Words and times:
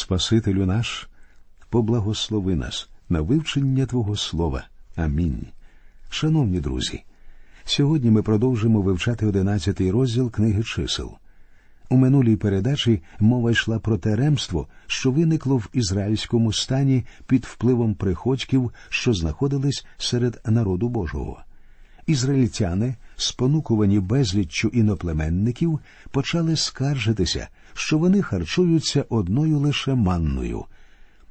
Спасителю 0.00 0.66
наш, 0.66 1.08
поблагослови 1.70 2.54
нас 2.54 2.88
на 3.08 3.20
вивчення 3.20 3.86
Твого 3.86 4.16
Слова. 4.16 4.64
Амінь. 4.96 5.46
Шановні 6.10 6.60
друзі, 6.60 7.02
сьогодні 7.64 8.10
ми 8.10 8.22
продовжимо 8.22 8.82
вивчати 8.82 9.26
одинадцятий 9.26 9.90
розділ 9.90 10.30
книги 10.30 10.62
чисел. 10.62 11.10
У 11.88 11.96
минулій 11.96 12.36
передачі 12.36 13.02
мова 13.18 13.50
йшла 13.50 13.78
про 13.78 13.98
те 13.98 14.16
ремство, 14.16 14.66
що 14.86 15.10
виникло 15.10 15.56
в 15.56 15.68
ізраїльському 15.72 16.52
стані 16.52 17.04
під 17.26 17.44
впливом 17.44 17.94
приходьків, 17.94 18.72
що 18.88 19.14
знаходились 19.14 19.86
серед 19.98 20.40
народу 20.46 20.88
Божого. 20.88 21.42
Ізраїльтяни, 22.06 22.94
спонукувані 23.16 24.00
безліччю 24.00 24.68
іноплеменників, 24.68 25.80
почали 26.10 26.56
скаржитися, 26.56 27.48
що 27.74 27.98
вони 27.98 28.22
харчуються 28.22 29.04
одною 29.08 29.58
лише 29.58 29.94
манною. 29.94 30.64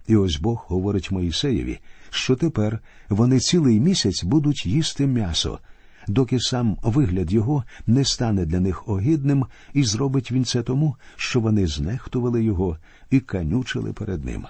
І 0.07 0.15
ось 0.15 0.39
Бог 0.39 0.65
говорить 0.67 1.11
Моїсеєві, 1.11 1.79
що 2.09 2.35
тепер 2.35 2.79
вони 3.09 3.39
цілий 3.39 3.79
місяць 3.79 4.23
будуть 4.23 4.65
їсти 4.65 5.07
м'ясо, 5.07 5.59
доки 6.07 6.39
сам 6.39 6.77
вигляд 6.83 7.33
його 7.33 7.63
не 7.87 8.05
стане 8.05 8.45
для 8.45 8.59
них 8.59 8.89
огидним, 8.89 9.45
і 9.73 9.83
зробить 9.83 10.31
він 10.31 10.45
це 10.45 10.63
тому, 10.63 10.95
що 11.15 11.39
вони 11.39 11.67
знехтували 11.67 12.43
його 12.43 12.77
і 13.09 13.19
канючили 13.19 13.93
перед 13.93 14.25
ним. 14.25 14.45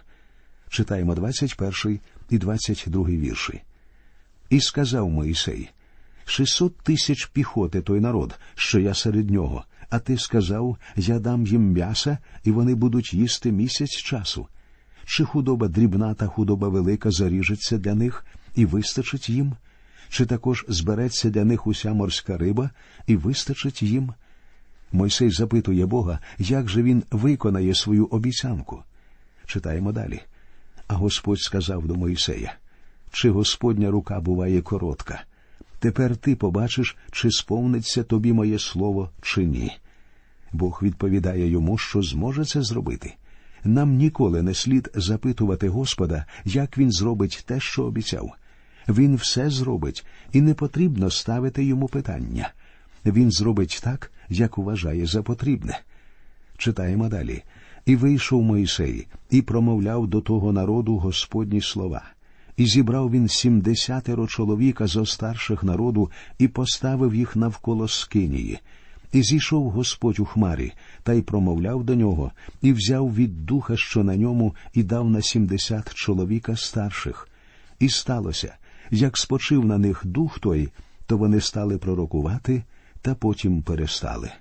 Читаємо 0.70 1.16
21 1.16 2.00
і 2.30 2.38
22 2.38 3.04
вірші. 3.04 3.62
І 4.50 4.60
сказав 4.60 5.10
Моїсей 5.10 5.70
шістсот 6.30 6.78
тисяч 6.78 7.26
піхоти 7.26 7.82
той 7.82 8.00
народ, 8.00 8.40
що 8.56 8.80
я 8.80 8.94
серед 8.94 9.30
нього, 9.30 9.64
а 9.90 10.00
ти 10.00 10.18
сказав 10.18 10.78
я 10.96 11.20
дам 11.20 11.46
їм 11.46 11.72
м'яса, 11.72 12.18
і 12.44 12.52
вони 12.52 12.76
будуть 12.76 13.14
їсти 13.14 13.52
місяць 13.52 13.96
часу. 13.96 14.48
Чи 15.06 15.26
худоба 15.26 15.68
дрібна 15.68 16.14
та 16.14 16.28
худоба 16.28 16.70
велика 16.70 17.12
заріжеться 17.12 17.78
для 17.78 17.96
них 17.96 18.26
і 18.56 18.66
вистачить 18.66 19.30
їм? 19.30 19.54
Чи 20.10 20.26
також 20.26 20.66
збереться 20.68 21.30
для 21.30 21.46
них 21.46 21.68
уся 21.68 21.94
морська 21.94 22.38
риба 22.38 22.70
і 23.08 23.16
вистачить 23.16 23.84
їм? 23.84 24.14
Мойсей 24.92 25.32
запитує 25.32 25.86
Бога, 25.86 26.20
як 26.40 26.70
же 26.70 26.84
він 26.84 27.04
виконає 27.12 27.76
свою 27.76 28.06
обіцянку. 28.06 28.84
Читаємо 29.46 29.92
далі. 29.92 30.22
А 30.88 30.94
Господь 30.94 31.40
сказав 31.40 31.88
до 31.88 31.96
Мойсея 31.96 32.56
чи 33.12 33.30
Господня 33.30 33.92
рука 33.92 34.20
буває 34.20 34.62
коротка? 34.62 35.22
Тепер 35.80 36.18
ти 36.18 36.36
побачиш, 36.36 36.98
чи 37.12 37.32
сповниться 37.32 38.04
тобі 38.04 38.34
моє 38.34 38.60
слово, 38.60 39.10
чи 39.22 39.46
ні. 39.46 39.72
Бог 40.52 40.80
відповідає 40.84 41.48
йому, 41.48 41.78
що 41.78 42.02
зможе 42.02 42.46
це 42.46 42.62
зробити. 42.62 43.14
Нам 43.64 43.96
ніколи 43.96 44.42
не 44.42 44.54
слід 44.54 44.92
запитувати 44.96 45.70
Господа, 45.70 46.26
як 46.46 46.78
він 46.78 46.92
зробить 46.92 47.44
те, 47.46 47.60
що 47.60 47.84
обіцяв. 47.84 48.32
Він 48.90 49.16
все 49.16 49.50
зробить, 49.50 50.06
і 50.32 50.42
не 50.42 50.54
потрібно 50.54 51.10
ставити 51.10 51.64
йому 51.64 51.88
питання. 51.88 52.52
Він 53.06 53.32
зробить 53.32 53.80
так, 53.84 54.12
як 54.30 54.58
вважає 54.58 55.06
за 55.06 55.24
потрібне. 55.24 55.80
Читаємо 56.58 57.10
далі. 57.10 57.44
І 57.86 57.96
вийшов 57.96 58.42
Моїсей, 58.42 59.08
і 59.30 59.42
промовляв 59.42 60.08
до 60.08 60.22
того 60.22 60.52
народу 60.52 60.98
Господні 60.98 61.62
слова. 61.62 62.04
І 62.60 62.66
зібрав 62.66 63.12
він 63.12 63.28
сімдесятеро 63.28 64.28
чоловіка 64.28 64.88
зо 64.88 65.06
старших 65.06 65.64
народу 65.64 66.12
і 66.38 66.48
поставив 66.48 67.16
їх 67.16 67.36
навколо 67.36 67.88
скинії. 67.88 68.60
І 69.14 69.24
зійшов 69.24 69.70
Господь 69.70 70.20
у 70.20 70.26
хмарі, 70.26 70.74
та 71.04 71.14
й 71.14 71.22
промовляв 71.22 71.84
до 71.84 71.96
нього, 71.96 72.32
і 72.62 72.74
взяв 72.74 73.16
від 73.16 73.46
духа, 73.46 73.78
що 73.78 74.04
на 74.04 74.16
ньому, 74.16 74.56
і 74.74 74.84
дав 74.84 75.10
на 75.10 75.22
сімдесят 75.22 75.94
чоловіка 75.94 76.56
старших. 76.56 77.30
І 77.80 77.90
сталося, 77.90 78.56
як 78.92 79.18
спочив 79.18 79.66
на 79.66 79.78
них 79.78 80.02
дух 80.06 80.40
той, 80.40 80.70
то 81.06 81.18
вони 81.18 81.42
стали 81.42 81.78
пророкувати, 81.78 82.64
та 83.02 83.16
потім 83.16 83.62
перестали. 83.62 84.32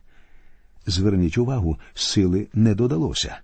Зверніть 0.87 1.39
увагу, 1.39 1.79
сили 1.95 2.47
не 2.55 2.75
додалося. 2.75 3.39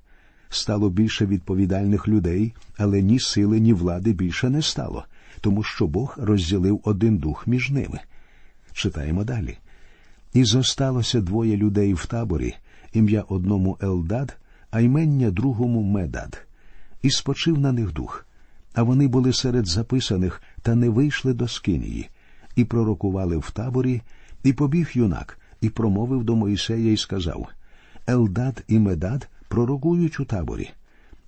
Стало 0.48 0.90
більше 0.90 1.26
відповідальних 1.26 2.08
людей, 2.08 2.54
але 2.78 3.02
ні 3.02 3.20
сили, 3.20 3.60
ні 3.60 3.72
влади 3.72 4.12
більше 4.12 4.50
не 4.50 4.62
стало, 4.62 5.04
тому 5.40 5.62
що 5.62 5.86
Бог 5.86 6.14
розділив 6.18 6.80
один 6.84 7.18
дух 7.18 7.46
між 7.46 7.70
ними. 7.70 8.00
Читаємо 8.72 9.24
далі. 9.24 9.58
І 10.32 10.44
зосталося 10.44 11.20
двоє 11.20 11.56
людей 11.56 11.94
в 11.94 12.06
таборі, 12.06 12.54
ім'я 12.92 13.24
одному 13.28 13.78
Елдад, 13.82 14.36
а 14.70 14.80
ймення 14.80 15.30
другому 15.30 15.82
Медад, 15.82 16.46
і 17.02 17.10
спочив 17.10 17.58
на 17.58 17.72
них 17.72 17.92
дух. 17.92 18.26
А 18.74 18.82
вони 18.82 19.08
були 19.08 19.32
серед 19.32 19.66
записаних 19.66 20.42
та 20.62 20.74
не 20.74 20.88
вийшли 20.88 21.34
до 21.34 21.48
скинії, 21.48 22.08
і 22.56 22.64
пророкували 22.64 23.36
в 23.36 23.50
таборі, 23.50 24.02
і 24.44 24.52
побіг 24.52 24.90
юнак, 24.94 25.38
і 25.60 25.68
промовив 25.68 26.24
до 26.24 26.36
Моїсея 26.36 26.92
і 26.92 26.96
сказав 26.96 27.48
Елдад 28.08 28.64
і 28.68 28.78
Медад 28.78 29.28
пророкують 29.48 30.20
у 30.20 30.24
таборі. 30.24 30.70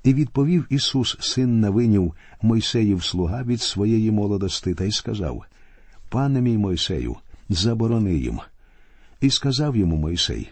І 0.04 0.14
відповів 0.14 0.66
Ісус, 0.70 1.16
син 1.20 1.60
Навинів, 1.60 2.14
Мойсеїв 2.42 3.04
слуга 3.04 3.42
від 3.42 3.60
своєї 3.60 4.10
молодости, 4.10 4.74
та 4.74 4.84
й 4.84 4.92
сказав 4.92 5.44
Пане 6.08 6.40
мій 6.40 6.58
Мойсею, 6.58 7.16
заборони 7.48 8.14
їм. 8.14 8.40
І 9.20 9.30
сказав 9.30 9.76
йому 9.76 9.96
Мойсей, 9.96 10.48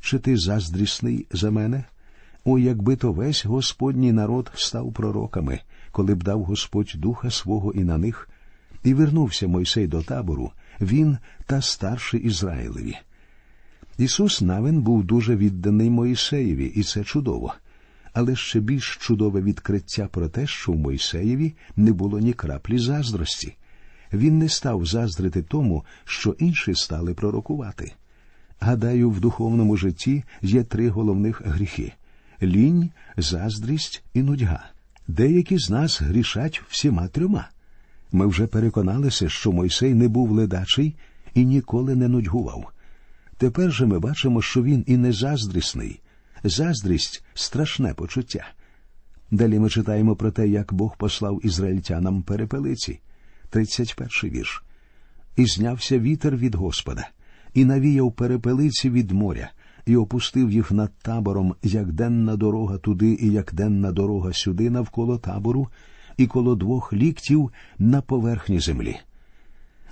чи 0.00 0.18
ти 0.18 0.36
заздрісний 0.36 1.26
за 1.30 1.50
мене? 1.50 1.84
О, 2.44 2.58
якби 2.58 2.96
то 2.96 3.12
весь 3.12 3.44
Господній 3.44 4.12
народ 4.12 4.50
став 4.54 4.92
пророками, 4.92 5.60
коли 5.92 6.14
б 6.14 6.22
дав 6.22 6.44
Господь 6.44 6.92
духа 6.94 7.30
свого 7.30 7.72
і 7.72 7.84
на 7.84 7.98
них, 7.98 8.28
і 8.84 8.94
вернувся 8.94 9.48
Мойсей 9.48 9.86
до 9.86 10.02
табору, 10.02 10.52
він 10.80 11.18
та 11.46 11.62
старший 11.62 12.20
Ізраїлеві. 12.20 12.96
Ісус 14.00 14.40
Навин 14.40 14.82
був 14.82 15.04
дуже 15.04 15.36
відданий 15.36 15.90
Моїсеєві, 15.90 16.66
і 16.66 16.82
це 16.82 17.04
чудово. 17.04 17.54
Але 18.12 18.36
ще 18.36 18.60
більш 18.60 18.98
чудове 19.00 19.42
відкриття 19.42 20.08
про 20.12 20.28
те, 20.28 20.46
що 20.46 20.72
в 20.72 20.76
Мойсеєві 20.76 21.54
не 21.76 21.92
було 21.92 22.18
ні 22.18 22.32
краплі 22.32 22.78
заздрості. 22.78 23.56
Він 24.12 24.38
не 24.38 24.48
став 24.48 24.86
заздрити 24.86 25.42
тому, 25.42 25.84
що 26.04 26.36
інші 26.38 26.74
стали 26.74 27.14
пророкувати. 27.14 27.92
Гадаю, 28.60 29.10
в 29.10 29.20
духовному 29.20 29.76
житті 29.76 30.24
є 30.42 30.62
три 30.64 30.88
головних 30.88 31.42
гріхи 31.44 31.92
лінь, 32.42 32.90
заздрість 33.16 34.02
і 34.14 34.22
нудьга. 34.22 34.70
Деякі 35.08 35.58
з 35.58 35.70
нас 35.70 36.00
грішать 36.00 36.62
всіма 36.68 37.08
трьома. 37.08 37.48
Ми 38.12 38.26
вже 38.26 38.46
переконалися, 38.46 39.28
що 39.28 39.52
Мойсей 39.52 39.94
не 39.94 40.08
був 40.08 40.30
ледачий 40.30 40.96
і 41.34 41.44
ніколи 41.44 41.94
не 41.94 42.08
нудьгував. 42.08 42.72
Тепер 43.40 43.72
же 43.72 43.86
ми 43.86 43.98
бачимо, 43.98 44.42
що 44.42 44.62
він 44.62 44.84
і 44.86 44.96
не 44.96 45.12
заздрісний. 45.12 46.00
Заздрість 46.44 47.24
страшне 47.34 47.94
почуття. 47.94 48.46
Далі 49.30 49.58
ми 49.58 49.70
читаємо 49.70 50.16
про 50.16 50.30
те, 50.30 50.48
як 50.48 50.72
Бог 50.72 50.96
послав 50.96 51.46
ізраїльтянам 51.46 52.22
перепелиці. 52.22 53.00
31 53.50 54.30
вірш. 54.30 54.64
І 55.36 55.46
знявся 55.46 55.98
вітер 55.98 56.36
від 56.36 56.54
Господа, 56.54 57.08
і 57.54 57.64
навіяв 57.64 58.12
перепелиці 58.12 58.90
від 58.90 59.10
моря, 59.10 59.50
і 59.86 59.96
опустив 59.96 60.50
їх 60.50 60.72
над 60.72 60.92
табором, 61.02 61.54
як 61.62 61.92
денна 61.92 62.36
дорога 62.36 62.78
туди, 62.78 63.18
і 63.20 63.32
як 63.32 63.54
денна 63.54 63.92
дорога 63.92 64.32
сюди, 64.32 64.70
навколо 64.70 65.18
табору, 65.18 65.68
і 66.16 66.26
коло 66.26 66.56
двох 66.56 66.92
ліктів 66.92 67.50
на 67.78 68.02
поверхні 68.02 68.60
землі. 68.60 68.96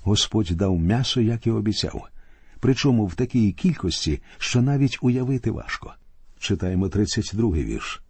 Господь 0.02 0.50
дав 0.50 0.78
м'ясо, 0.78 1.20
як 1.20 1.46
і 1.46 1.50
обіцяв 1.50 2.08
причому 2.60 3.06
в 3.06 3.14
такій 3.14 3.52
кількості, 3.52 4.20
що 4.38 4.62
навіть 4.62 4.98
уявити 5.02 5.50
важко. 5.50 5.94
Читаємо 6.38 6.88
32 6.88 7.50
вірш. 7.50 8.02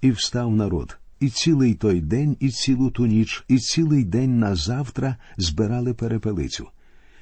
І 0.00 0.10
встав 0.10 0.56
народ, 0.56 0.98
і 1.20 1.28
цілий 1.28 1.74
той 1.74 2.00
день, 2.00 2.36
і 2.40 2.50
цілу 2.50 2.90
ту 2.90 3.06
ніч, 3.06 3.44
і 3.48 3.58
цілий 3.58 4.04
день 4.04 4.38
на 4.38 4.54
завтра 4.54 5.16
збирали 5.36 5.94
перепелицю. 5.94 6.68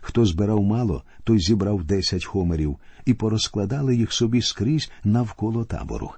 Хто 0.01 0.27
збирав 0.27 0.63
мало, 0.63 1.03
той 1.25 1.39
зібрав 1.39 1.85
десять 1.85 2.25
хомерів, 2.25 2.77
і 3.05 3.15
порозкладали 3.15 3.97
їх 3.97 4.13
собі 4.13 4.43
скрізь 4.43 4.91
навколо 5.05 5.65
табору. 5.65 6.11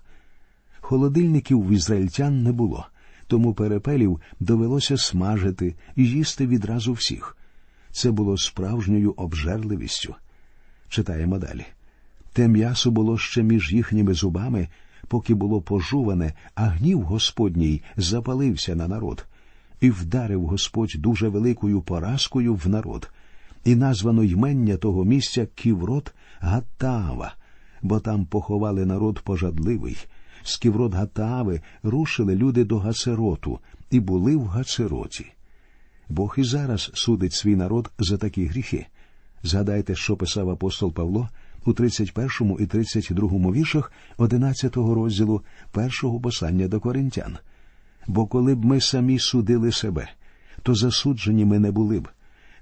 Холодильників 0.81 1.63
в 1.63 1.71
ізраїльтян 1.71 2.43
не 2.43 2.53
було, 2.53 2.87
тому 3.27 3.55
перепелів 3.55 4.21
довелося 4.41 4.97
смажити 4.97 5.75
і 5.97 6.05
їсти 6.05 6.47
відразу 6.47 6.93
всіх. 6.93 7.37
Це 7.91 8.11
було 8.11 8.39
справжньою 8.39 9.13
обжерливістю. 9.17 10.15
Читаємо 10.93 11.39
далі. 11.39 11.65
Те 12.33 12.49
м'ясо 12.49 12.91
було 12.91 13.19
ще 13.19 13.43
між 13.43 13.73
їхніми 13.73 14.15
зубами, 14.15 14.69
поки 15.09 15.35
було 15.35 15.61
пожуване, 15.61 16.33
а 16.55 16.67
гнів 16.67 17.03
Господній 17.03 17.83
запалився 17.97 18.75
на 18.75 18.89
народ, 18.89 19.27
і 19.81 19.91
вдарив 19.91 20.47
Господь 20.47 20.93
дуже 20.99 21.29
великою 21.29 21.83
поразкою 21.83 22.55
в 22.55 22.69
народ, 22.69 23.11
і 23.65 23.75
названо 23.75 24.25
ймення 24.25 24.77
того 24.77 25.05
місця 25.05 25.47
Ківрот 25.55 26.15
Гаттаава, 26.41 27.35
бо 27.83 28.01
там 28.01 28.27
поховали 28.27 28.87
народ 28.87 29.21
пожадливий, 29.21 29.97
з 30.43 30.57
Ківрот 30.57 30.95
Гатави 30.95 31.61
рушили 31.83 32.35
люди 32.35 32.65
до 32.65 32.79
Гацероту 32.79 33.59
і 33.91 34.01
були 34.01 34.37
в 34.37 34.47
Гацероті. 34.47 35.27
Бог 36.09 36.35
і 36.39 36.45
зараз 36.45 36.91
судить 36.95 37.33
свій 37.33 37.57
народ 37.57 37.91
за 37.99 38.19
такі 38.19 38.47
гріхи. 38.47 38.87
Згадайте, 39.43 39.95
що 39.95 40.17
писав 40.17 40.51
апостол 40.51 40.93
Павло 40.93 41.29
у 41.65 41.73
31 41.73 42.57
і 42.61 42.67
32 42.67 43.53
віршах 43.53 43.93
11 44.17 44.77
розділу 44.77 45.43
першого 45.73 46.21
послання 46.21 46.69
до 46.69 46.81
коринтян. 46.81 47.37
Бо 48.07 48.27
коли 48.27 48.55
б 48.55 48.65
ми 48.65 48.81
самі 48.81 49.19
судили 49.19 49.73
себе, 49.73 50.09
то 50.63 50.75
засуджені 50.75 51.45
ми 51.45 51.59
не 51.59 51.71
були 51.71 52.01
б, 52.01 52.09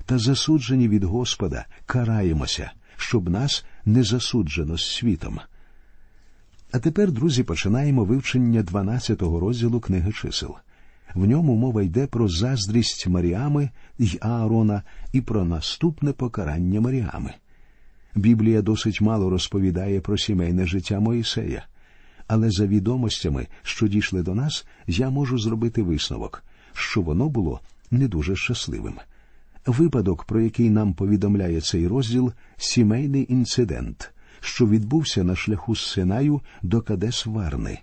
та 0.07 0.19
засуджені 0.19 0.89
від 0.89 1.05
Господа 1.05 1.67
караємося, 1.87 2.71
щоб 2.97 3.29
нас 3.29 3.65
не 3.85 4.03
засуджено 4.03 4.79
з 4.79 4.93
світом. 4.93 5.41
А 6.73 6.79
тепер, 6.79 7.13
друзі, 7.13 7.43
починаємо 7.43 8.05
вивчення 8.05 8.63
12-го 8.63 9.41
розділу 9.41 9.81
книги 9.81 10.13
чисел. 10.13 10.57
В 11.15 11.27
ньому 11.27 11.57
мова 11.57 11.83
йде 11.83 12.07
про 12.07 12.29
заздрість 12.29 13.07
Маріами 13.07 13.71
й 13.99 14.19
Аарона 14.21 14.83
і 15.13 15.21
про 15.21 15.45
наступне 15.45 16.13
покарання 16.13 16.81
Маріами. 16.81 17.35
Біблія 18.15 18.63
досить 18.63 19.01
мало 19.01 19.31
розповідає 19.31 20.01
про 20.01 20.19
сімейне 20.19 20.67
життя 20.67 21.01
Моїсея, 21.01 21.65
але 22.27 22.51
за 22.51 22.67
відомостями, 22.67 23.47
що 23.63 23.89
дійшли 23.89 24.23
до 24.23 24.35
нас, 24.35 24.67
я 24.87 25.11
можу 25.11 25.39
зробити 25.39 25.83
висновок, 25.83 26.45
що 26.73 27.01
воно 27.01 27.29
було 27.29 27.61
не 27.91 28.09
дуже 28.09 28.37
щасливим. 28.37 28.95
Випадок, 29.67 30.25
про 30.25 30.41
який 30.41 30.71
нам 30.71 30.95
повідомляє 30.95 31.61
цей 31.61 31.87
розділ, 31.87 32.33
сімейний 32.57 33.27
інцидент, 33.33 34.13
що 34.41 34.67
відбувся 34.67 35.25
на 35.25 35.37
шляху 35.37 35.77
з 35.77 35.87
Синаю 35.87 36.41
до 36.63 36.81
Кадес 36.81 37.27
Варни. 37.27 37.79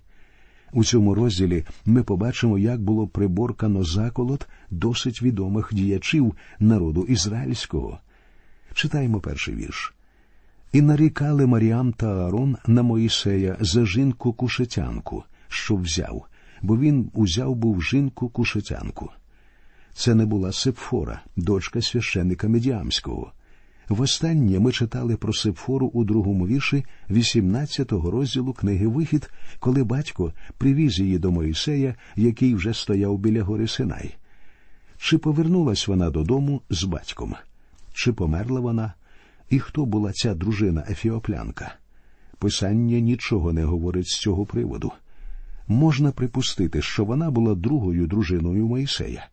У 0.74 0.84
цьому 0.84 1.16
розділі 1.16 1.66
ми 1.86 2.04
побачимо, 2.04 2.58
як 2.58 2.82
було 2.82 3.08
приборкано 3.08 3.84
заколот 3.84 4.48
досить 4.70 5.22
відомих 5.22 5.70
діячів 5.74 6.36
народу 6.60 7.06
ізраїльського. 7.10 8.00
Читаємо 8.74 9.20
перший 9.20 9.56
вірш. 9.56 9.94
І 10.74 10.82
нарікали 10.82 11.46
Маріам 11.46 11.94
та 11.94 12.08
Аарон 12.08 12.58
на 12.68 12.84
Моїсея 12.84 13.58
за 13.60 13.86
жінку 13.86 14.34
кушетянку, 14.34 15.24
що 15.48 15.76
взяв, 15.76 16.26
бо 16.62 16.78
він 16.78 17.12
узяв 17.14 17.56
був 17.56 17.84
жінку 17.84 18.30
кушетянку. 18.30 19.10
Це 19.94 20.16
не 20.16 20.26
була 20.26 20.52
Сепфора, 20.52 21.22
дочка 21.36 21.82
священника 21.82 22.48
Медіамського. 22.48 23.32
Востаннє 23.90 24.60
ми 24.60 24.72
читали 24.72 25.16
про 25.16 25.34
Сепфору 25.34 25.88
у 25.88 26.04
другому 26.04 26.48
вірші 26.48 26.86
18-го 27.10 28.12
розділу 28.12 28.54
книги 28.54 28.88
Вихід, 28.88 29.30
коли 29.60 29.84
батько 29.84 30.34
привіз 30.58 31.00
її 31.00 31.20
до 31.20 31.32
Моїсея, 31.32 31.96
який 32.16 32.56
вже 32.56 32.74
стояв 32.74 33.20
біля 33.20 33.44
гори 33.44 33.68
Синай. 33.68 34.16
Чи 34.98 35.18
повернулась 35.18 35.88
вона 35.88 36.10
додому 36.10 36.62
з 36.70 36.84
батьком? 36.84 37.36
Чи 37.94 38.14
померла 38.14 38.60
вона? 38.60 38.94
І 39.50 39.60
хто 39.60 39.86
була 39.86 40.12
ця 40.12 40.34
дружина 40.34 40.84
Ефіоплянка? 40.90 41.76
Писання 42.40 43.00
нічого 43.00 43.54
не 43.54 43.64
говорить 43.64 44.08
з 44.08 44.20
цього 44.20 44.46
приводу. 44.46 44.92
Можна 45.68 46.12
припустити, 46.12 46.82
що 46.82 47.06
вона 47.06 47.32
була 47.32 47.56
другою 47.56 48.08
дружиною 48.08 48.68
Моїсея. 48.68 49.28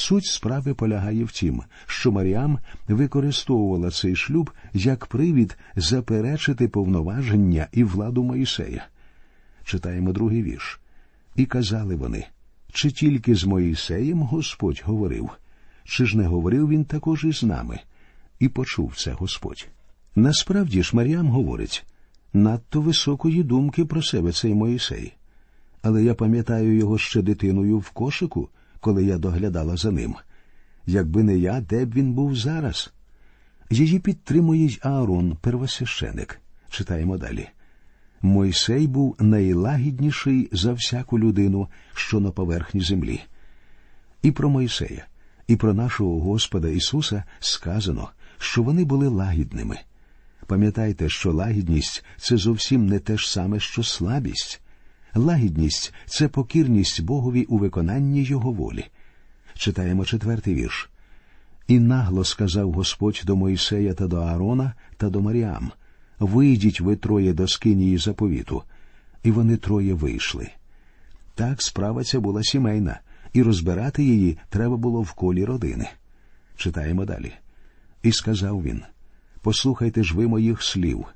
Суть 0.00 0.26
справи 0.26 0.74
полягає 0.74 1.24
в 1.24 1.32
тім, 1.32 1.62
що 1.86 2.12
Маріам 2.12 2.58
використовувала 2.88 3.90
цей 3.90 4.16
шлюб 4.16 4.50
як 4.72 5.06
привід 5.06 5.56
заперечити 5.76 6.68
повноваження 6.68 7.66
і 7.72 7.84
владу 7.84 8.22
Моїсея. 8.22 8.86
Читаємо 9.64 10.12
другий 10.12 10.42
вірш. 10.42 10.80
І 11.36 11.46
казали 11.46 11.96
вони 11.96 12.26
чи 12.72 12.90
тільки 12.90 13.34
з 13.34 13.44
Моїсеєм 13.44 14.22
Господь 14.22 14.82
говорив, 14.84 15.30
чи 15.84 16.06
ж 16.06 16.18
не 16.18 16.26
говорив 16.26 16.68
він 16.68 16.84
також 16.84 17.24
і 17.24 17.32
з 17.32 17.42
нами? 17.42 17.80
І 18.38 18.48
почув 18.48 18.94
це 18.96 19.12
Господь. 19.12 19.68
Насправді 20.16 20.82
ж 20.82 20.96
Маріам 20.96 21.28
говорить 21.28 21.84
надто 22.32 22.80
високої 22.80 23.42
думки 23.42 23.84
про 23.84 24.02
себе 24.02 24.32
цей 24.32 24.54
Моїсей. 24.54 25.12
Але 25.82 26.04
я 26.04 26.14
пам'ятаю 26.14 26.76
його 26.76 26.98
ще 26.98 27.22
дитиною 27.22 27.78
в 27.78 27.90
кошику 27.90 28.48
коли 28.80 29.04
я 29.04 29.18
доглядала 29.18 29.76
за 29.76 29.90
ним. 29.90 30.14
Якби 30.86 31.22
не 31.22 31.38
я, 31.38 31.60
де 31.60 31.84
б 31.84 31.94
він 31.94 32.12
був 32.12 32.36
зараз? 32.36 32.92
Її 33.70 33.98
підтримує 33.98 34.66
й 34.66 34.78
Аарон, 34.82 35.36
первосвященик. 35.40 36.40
Читаємо 36.70 37.18
далі. 37.18 37.48
Мойсей 38.22 38.86
був 38.86 39.16
найлагідніший 39.18 40.48
за 40.52 40.72
всяку 40.72 41.18
людину, 41.18 41.68
що 41.94 42.20
на 42.20 42.30
поверхні 42.30 42.80
землі. 42.80 43.20
І 44.22 44.30
про 44.30 44.50
Мойсея, 44.50 45.06
і 45.46 45.56
про 45.56 45.74
нашого 45.74 46.20
Господа 46.20 46.68
Ісуса 46.68 47.24
сказано, 47.40 48.10
що 48.38 48.62
вони 48.62 48.84
були 48.84 49.08
лагідними. 49.08 49.78
Пам'ятайте, 50.46 51.08
що 51.08 51.32
лагідність 51.32 52.04
це 52.16 52.36
зовсім 52.36 52.86
не 52.86 52.98
те 52.98 53.16
ж 53.16 53.32
саме, 53.32 53.60
що 53.60 53.82
слабість. 53.82 54.60
Лагідність 55.14 55.94
це 56.06 56.28
покірність 56.28 57.02
Богові 57.02 57.44
у 57.44 57.58
виконанні 57.58 58.22
Його 58.22 58.52
волі. 58.52 58.84
Читаємо 59.54 60.04
четвертий 60.04 60.54
вірш. 60.54 60.90
І 61.68 61.78
нагло 61.78 62.24
сказав 62.24 62.72
Господь 62.72 63.22
до 63.26 63.36
Моїсея 63.36 63.94
та 63.94 64.06
до 64.06 64.16
Аарона 64.16 64.74
та 64.96 65.10
до 65.10 65.20
Маріам 65.20 65.72
Вийдіть 66.18 66.80
ви 66.80 66.96
троє 66.96 67.32
до 67.32 67.48
скинії 67.48 67.98
заповіту. 67.98 68.62
І 69.22 69.30
вони 69.30 69.56
троє 69.56 69.94
вийшли. 69.94 70.48
Так 71.34 71.62
справа 71.62 72.04
ця 72.04 72.20
була 72.20 72.42
сімейна, 72.42 73.00
і 73.32 73.42
розбирати 73.42 74.04
її 74.04 74.38
треба 74.48 74.76
було 74.76 75.02
в 75.02 75.12
колі 75.12 75.44
родини. 75.44 75.88
Читаємо 76.56 77.04
далі. 77.04 77.32
І 78.02 78.12
сказав 78.12 78.62
він 78.62 78.82
Послухайте 79.42 80.04
ж 80.04 80.14
ви 80.14 80.28
моїх 80.28 80.62
слів. 80.62 81.06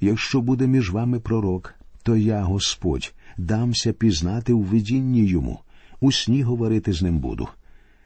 Якщо 0.00 0.40
буде 0.40 0.66
між 0.66 0.90
вами 0.90 1.20
пророк, 1.20 1.74
то 2.02 2.16
я, 2.16 2.42
Господь, 2.42 3.12
дамся 3.38 3.92
пізнати 3.92 4.52
у 4.52 4.60
видінні 4.60 5.24
йому, 5.24 5.58
у 6.00 6.12
сні 6.12 6.42
говорити 6.42 6.92
з 6.92 7.02
ним 7.02 7.18
буду. 7.18 7.48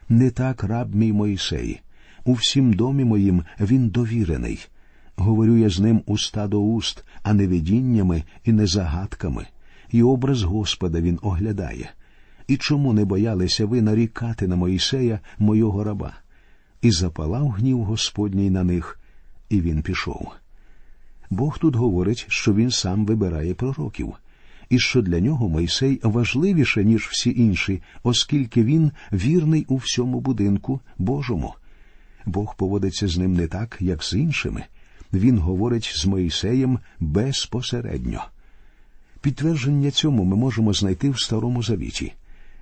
Не 0.09 0.29
так 0.29 0.63
раб 0.63 0.95
мій 0.95 1.13
Моїсей. 1.13 1.81
У 2.25 2.33
всім 2.33 2.73
домі 2.73 3.03
моїм 3.03 3.43
він 3.59 3.89
довірений. 3.89 4.67
Говорю 5.15 5.57
я 5.57 5.69
з 5.69 5.79
ним 5.79 6.03
уста 6.05 6.47
до 6.47 6.61
уст, 6.61 7.03
а 7.23 7.33
не 7.33 7.47
видіннями 7.47 8.23
і 8.45 8.51
не 8.51 8.67
загадками, 8.67 9.47
і 9.91 10.03
образ 10.03 10.43
Господа 10.43 11.01
він 11.01 11.19
оглядає. 11.21 11.89
І 12.47 12.57
чому 12.57 12.93
не 12.93 13.05
боялися 13.05 13.65
ви 13.65 13.81
нарікати 13.81 14.47
на 14.47 14.55
Моїсея, 14.55 15.19
мойого 15.37 15.83
раба? 15.83 16.13
І 16.81 16.91
запалав 16.91 17.49
гнів 17.49 17.83
Господній 17.83 18.49
на 18.49 18.63
них, 18.63 18.99
і 19.49 19.61
він 19.61 19.81
пішов. 19.81 20.31
Бог 21.29 21.59
тут 21.59 21.75
говорить, 21.75 22.25
що 22.29 22.53
він 22.53 22.71
сам 22.71 23.05
вибирає 23.05 23.53
пророків 23.53 24.13
і 24.69 24.79
що 24.79 25.01
для 25.01 25.19
нього 25.19 25.49
Мойсей 25.49 25.99
важливіше, 26.03 26.83
ніж 26.83 27.07
всі 27.11 27.29
інші, 27.37 27.81
оскільки 28.03 28.63
він 28.63 28.91
вірний 29.13 29.65
у 29.67 29.75
всьому 29.75 30.19
будинку 30.19 30.79
Божому. 30.97 31.53
Бог 32.25 32.55
поводиться 32.55 33.07
з 33.07 33.17
ним 33.17 33.33
не 33.33 33.47
так, 33.47 33.77
як 33.79 34.03
з 34.03 34.13
іншими. 34.13 34.63
Він 35.13 35.39
говорить 35.39 35.91
з 35.95 36.05
Моїсеєм 36.05 36.79
безпосередньо. 36.99 38.23
Підтвердження 39.21 39.91
цьому 39.91 40.23
ми 40.23 40.35
можемо 40.35 40.73
знайти 40.73 41.09
в 41.09 41.19
Старому 41.19 41.63
Завіті. 41.63 42.13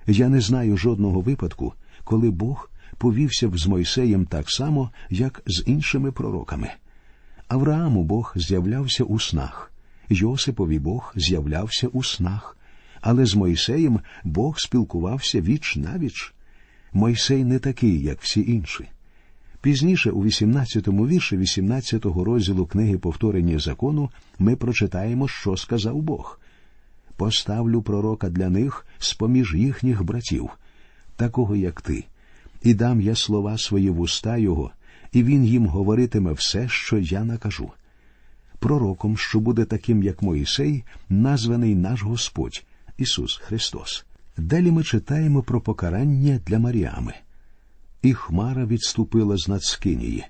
Я 0.06 0.28
не 0.28 0.40
знаю 0.40 0.76
жодного 0.76 1.20
випадку, 1.20 1.72
коли 2.04 2.30
Бог 2.30 2.70
повівся 2.98 3.48
б 3.48 3.58
з 3.58 3.66
Мойсеєм 3.66 4.26
так 4.26 4.50
само, 4.50 4.90
як 5.10 5.42
з 5.46 5.62
іншими 5.66 6.12
пророками. 6.12 6.70
Аврааму 7.48 8.04
Бог 8.04 8.32
з'являвся 8.36 9.04
у 9.04 9.18
снах. 9.20 9.67
Йосипові 10.10 10.78
Бог 10.78 11.12
з'являвся 11.16 11.88
у 11.88 12.04
снах, 12.04 12.56
але 13.00 13.26
з 13.26 13.34
Мойсеєм 13.34 14.00
Бог 14.24 14.58
спілкувався 14.58 15.40
віч 15.40 15.76
навіч. 15.76 16.34
Мойсей 16.92 17.44
не 17.44 17.58
такий, 17.58 18.02
як 18.02 18.22
всі 18.22 18.52
інші. 18.52 18.88
Пізніше, 19.60 20.10
у 20.10 20.24
18-му 20.24 21.06
вірші 21.06 21.38
18-го 21.38 22.24
розділу 22.24 22.66
книги 22.66 22.98
повторення 22.98 23.58
закону, 23.58 24.10
ми 24.38 24.56
прочитаємо, 24.56 25.28
що 25.28 25.56
сказав 25.56 26.02
Бог. 26.02 26.40
Поставлю 27.16 27.82
пророка 27.82 28.28
для 28.30 28.48
них 28.48 28.86
з 28.98 29.14
поміж 29.14 29.54
їхніх 29.54 30.04
братів, 30.04 30.50
такого, 31.16 31.56
як 31.56 31.80
ти, 31.80 32.04
і 32.62 32.74
дам 32.74 33.00
я 33.00 33.14
слова 33.14 33.58
свої 33.58 33.90
в 33.90 34.00
уста 34.00 34.36
його, 34.36 34.70
і 35.12 35.22
він 35.22 35.44
їм 35.44 35.66
говоритиме 35.66 36.32
все, 36.32 36.68
що 36.68 36.98
я 36.98 37.24
накажу 37.24 37.70
пророком, 38.58 39.16
що 39.16 39.40
буде 39.40 39.64
таким, 39.64 40.02
як 40.02 40.22
Моїсей, 40.22 40.84
названий 41.08 41.74
наш 41.74 42.02
Господь 42.02 42.64
Ісус 42.96 43.36
Христос. 43.36 44.04
Далі 44.36 44.70
ми 44.70 44.84
читаємо 44.84 45.42
про 45.42 45.60
покарання 45.60 46.40
для 46.46 46.58
Маріами. 46.58 47.14
І 48.02 48.14
Хмара 48.14 48.66
відступила 48.66 49.36
з 49.36 49.48
надскинії. 49.48 50.24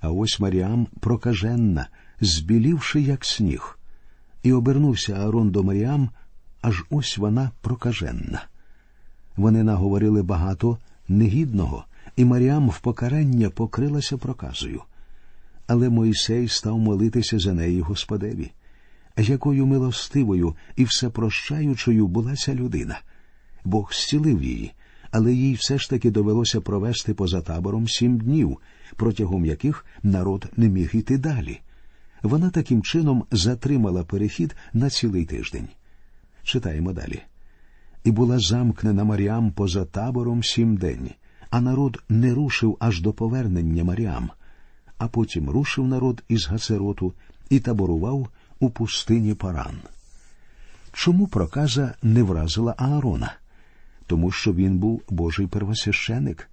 А 0.00 0.10
ось 0.10 0.40
Маріам 0.40 0.86
прокаженна, 1.00 1.88
збілівши, 2.20 3.00
як 3.00 3.24
сніг. 3.24 3.78
І 4.42 4.52
обернувся 4.52 5.14
Аарон 5.14 5.50
до 5.50 5.62
Маріам, 5.62 6.10
аж 6.60 6.84
ось 6.90 7.18
вона 7.18 7.50
прокаженна. 7.60 8.44
Вони 9.36 9.62
наговорили 9.62 10.22
багато 10.22 10.78
негідного, 11.08 11.84
і 12.16 12.24
Маріам 12.24 12.68
в 12.68 12.80
покарання 12.80 13.50
покрилася 13.50 14.16
проказою. 14.16 14.82
Але 15.66 15.88
Мойсей 15.88 16.48
став 16.48 16.78
молитися 16.78 17.38
за 17.38 17.52
неї 17.52 17.80
Господеві. 17.80 18.50
Якою 19.16 19.66
милостивою 19.66 20.54
і 20.76 20.84
всепрощаючою 20.84 22.06
була 22.06 22.36
ця 22.36 22.54
людина. 22.54 23.00
Бог 23.64 23.92
зцілив 23.92 24.42
її, 24.42 24.72
але 25.10 25.34
їй 25.34 25.54
все 25.54 25.78
ж 25.78 25.90
таки 25.90 26.10
довелося 26.10 26.60
провести 26.60 27.14
поза 27.14 27.40
табором 27.40 27.88
сім 27.88 28.18
днів, 28.18 28.58
протягом 28.96 29.44
яких 29.46 29.86
народ 30.02 30.46
не 30.56 30.68
міг 30.68 30.90
іти 30.94 31.18
далі. 31.18 31.60
Вона 32.22 32.50
таким 32.50 32.82
чином 32.82 33.24
затримала 33.30 34.04
перехід 34.04 34.56
на 34.72 34.90
цілий 34.90 35.24
тиждень. 35.24 35.68
Читаємо 36.42 36.92
далі. 36.92 37.22
І 38.04 38.10
була 38.10 38.38
замкнена 38.38 39.04
Маріам 39.04 39.52
поза 39.52 39.84
табором 39.84 40.42
сім 40.42 40.76
день, 40.76 41.10
а 41.50 41.60
народ 41.60 42.02
не 42.08 42.34
рушив 42.34 42.76
аж 42.80 43.00
до 43.00 43.12
повернення 43.12 43.84
Маріам, 43.84 44.30
а 45.02 45.08
потім 45.08 45.50
рушив 45.50 45.86
народ 45.86 46.22
із 46.28 46.46
Гацероту 46.46 47.12
і 47.50 47.60
таборував 47.60 48.28
у 48.60 48.70
пустині 48.70 49.34
Паран. 49.34 49.76
Чому 50.92 51.26
проказа 51.26 51.94
не 52.02 52.22
вразила 52.22 52.74
Аарона? 52.78 53.34
Тому 54.06 54.30
що 54.30 54.52
він 54.52 54.78
був 54.78 55.02
Божий 55.10 55.46
первосвященик. 55.46 56.48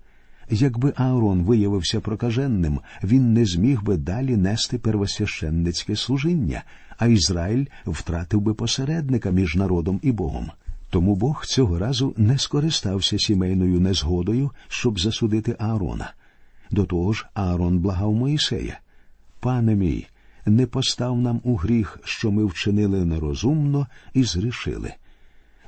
Якби 0.50 0.94
Аарон 0.96 1.44
виявився 1.44 2.00
прокаженним, 2.00 2.80
він 3.04 3.34
не 3.34 3.46
зміг 3.46 3.84
би 3.84 3.98
далі 3.98 4.38
нести 4.38 4.78
первосвященницьке 4.78 5.96
служіння, 5.96 6.64
а 6.98 7.08
Ізраїль 7.08 7.66
втратив 7.86 8.42
би 8.42 8.54
посередника 8.54 9.32
між 9.32 9.56
народом 9.56 10.00
і 10.04 10.12
Богом. 10.12 10.52
Тому 10.90 11.16
Бог 11.16 11.46
цього 11.46 11.80
разу 11.80 12.14
не 12.18 12.38
скористався 12.38 13.20
сімейною 13.20 13.80
незгодою, 13.80 14.52
щоб 14.68 15.00
засудити 15.00 15.56
Аарона. 15.60 16.14
До 16.72 16.86
того 16.86 17.14
ж, 17.14 17.26
Аарон 17.34 17.80
благав 17.80 18.14
Моїсея. 18.14 18.80
Пане 19.40 19.76
мій, 19.76 20.08
не 20.46 20.66
постав 20.66 21.18
нам 21.18 21.42
у 21.44 21.56
гріх, 21.56 22.00
що 22.04 22.32
ми 22.32 22.46
вчинили 22.46 23.06
нерозумно 23.06 23.88
і 24.14 24.24
зрішили. 24.24 24.94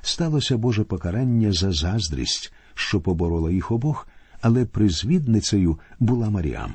Сталося 0.02 0.56
Боже 0.56 0.84
покарання 0.84 1.52
за 1.52 1.72
заздрість, 1.72 2.52
що 2.74 3.00
поборола 3.00 3.50
їх 3.50 3.70
обох, 3.70 4.08
але 4.40 4.64
призвідницею 4.64 5.78
була 6.00 6.30
Маріам. 6.30 6.74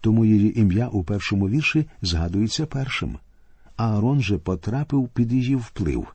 Тому 0.00 0.24
її 0.24 0.60
ім'я 0.60 0.88
у 0.88 1.04
першому 1.04 1.48
вірші 1.48 1.86
згадується 2.02 2.66
першим. 2.66 3.18
Аарон 3.76 4.22
же 4.22 4.38
потрапив 4.38 5.08
під 5.08 5.32
її 5.32 5.56
вплив. 5.56 6.06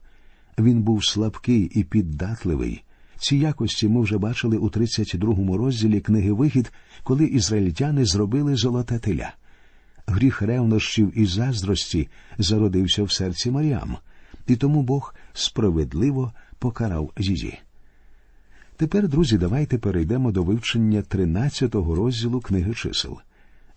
Він 0.59 0.81
був 0.81 1.05
слабкий 1.05 1.63
і 1.63 1.83
піддатливий. 1.83 2.83
Ці 3.17 3.37
якості 3.37 3.87
ми 3.87 4.01
вже 4.01 4.17
бачили 4.17 4.57
у 4.57 4.69
32-му 4.69 5.57
розділі 5.57 5.99
книги 5.99 6.31
Вихід, 6.31 6.71
коли 7.03 7.25
ізраїльтяни 7.25 8.05
зробили 8.05 8.55
золоте 8.55 8.99
теля. 8.99 9.33
Гріх 10.07 10.41
ревнощів 10.41 11.19
і 11.19 11.25
заздрості 11.25 12.07
зародився 12.37 13.03
в 13.03 13.11
серці 13.11 13.51
Маріам, 13.51 13.97
і 14.47 14.55
тому 14.55 14.81
Бог 14.81 15.15
справедливо 15.33 16.33
покарав 16.59 17.11
її. 17.17 17.59
Тепер, 18.77 19.07
друзі, 19.07 19.37
давайте 19.37 19.77
перейдемо 19.77 20.31
до 20.31 20.43
вивчення 20.43 21.01
13-го 21.01 21.95
розділу 21.95 22.39
книги 22.39 22.73
чисел. 22.73 23.17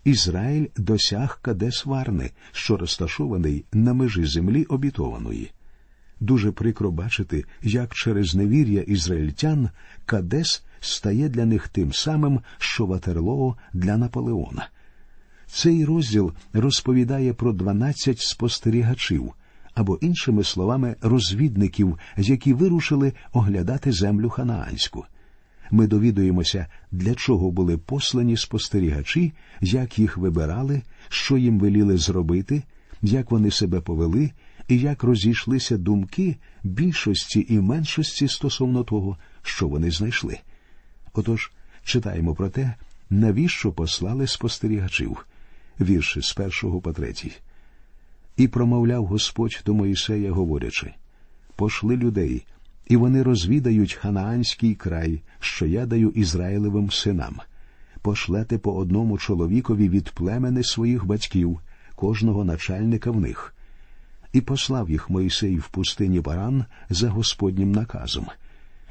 Ізраїль 0.03 0.67
досяг 0.77 1.39
Кадес 1.41 1.85
Варни, 1.85 2.31
що 2.51 2.77
розташований 2.77 3.65
на 3.73 3.93
межі 3.93 4.25
землі 4.25 4.63
обітованої. 4.63 5.51
Дуже 6.19 6.51
прикро 6.51 6.91
бачити, 6.91 7.45
як 7.61 7.93
через 7.93 8.35
невір'я 8.35 8.81
ізраїльтян 8.81 9.69
Кадес 10.05 10.63
стає 10.79 11.29
для 11.29 11.45
них 11.45 11.67
тим 11.67 11.93
самим, 11.93 12.39
що 12.57 12.85
Ватерлоо 12.85 13.55
для 13.73 13.97
Наполеона. 13.97 14.69
Цей 15.47 15.85
розділ 15.85 16.33
розповідає 16.53 17.33
про 17.33 17.53
12 17.53 18.19
спостерігачів 18.19 19.33
або, 19.73 19.97
іншими 20.01 20.43
словами, 20.43 20.95
розвідників, 21.01 21.97
які 22.17 22.53
вирушили 22.53 23.13
оглядати 23.33 23.91
землю 23.91 24.29
ханаанську. 24.29 25.05
Ми 25.71 25.87
довідуємося, 25.87 26.67
для 26.91 27.15
чого 27.15 27.51
були 27.51 27.77
послані 27.77 28.37
спостерігачі, 28.37 29.33
як 29.61 29.99
їх 29.99 30.17
вибирали, 30.17 30.81
що 31.09 31.37
їм 31.37 31.59
веліли 31.59 31.97
зробити, 31.97 32.63
як 33.01 33.31
вони 33.31 33.51
себе 33.51 33.81
повели 33.81 34.31
і 34.67 34.79
як 34.79 35.03
розійшлися 35.03 35.77
думки 35.77 36.35
більшості 36.63 37.45
і 37.49 37.59
меншості 37.59 38.27
стосовно 38.27 38.83
того, 38.83 39.17
що 39.41 39.67
вони 39.67 39.91
знайшли. 39.91 40.39
Отож, 41.13 41.51
читаємо 41.83 42.35
про 42.35 42.49
те, 42.49 42.73
навіщо 43.09 43.71
послали 43.71 44.27
спостерігачів, 44.27 45.25
вірші 45.81 46.21
з 46.21 46.33
першого 46.33 46.81
по 46.81 46.93
третій. 46.93 47.31
І 48.37 48.47
промовляв 48.47 49.05
Господь 49.05 49.61
до 49.65 49.73
Моїсея, 49.73 50.31
говорячи 50.31 50.93
Пошли 51.55 51.97
людей, 51.97 52.45
і 52.87 52.95
вони 52.95 53.23
розвідають 53.23 53.93
ханаанський 53.93 54.75
край, 54.75 55.21
що 55.39 55.65
я 55.65 55.85
даю 55.85 56.09
Ізраїлевим 56.09 56.91
синам. 56.91 57.35
Пошлете 58.01 58.57
по 58.57 58.75
одному 58.75 59.17
чоловікові 59.17 59.89
від 59.89 60.09
племени 60.09 60.63
своїх 60.63 61.05
батьків, 61.05 61.59
кожного 61.95 62.45
начальника 62.45 63.11
в 63.11 63.19
них. 63.19 63.53
І 64.33 64.41
послав 64.41 64.89
їх 64.89 65.09
Моїсей 65.09 65.57
в 65.57 65.67
пустині 65.67 66.21
Паран 66.21 66.65
за 66.89 67.09
Господнім 67.09 67.71
наказом. 67.71 68.25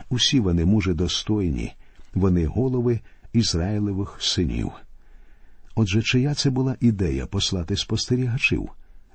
Усі 0.09 0.41
вони 0.41 0.65
мужи 0.65 0.95
достойні, 0.95 1.75
вони 2.15 2.47
голови 2.47 3.01
Ізраїлевих 3.33 4.17
синів. 4.21 4.73
Отже, 5.75 6.03
чия 6.03 6.35
це 6.35 6.51
була 6.51 6.77
ідея 6.81 7.27
послати 7.27 7.77
спостерігачів? 7.77 8.69